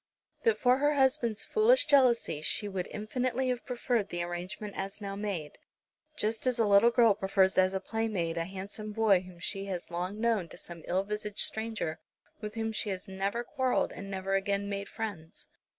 [0.43, 5.15] But for her husband's foolish jealousy she would infinitely have preferred the arrangement as now
[5.15, 5.59] made,
[6.17, 9.91] just as a little girl prefers as a playmate a handsome boy whom she has
[9.91, 11.99] long known, to some ill visaged stranger
[12.39, 15.45] with whom she has never quarrelled and never again made friends.